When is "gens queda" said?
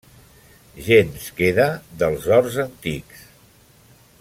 0.85-1.67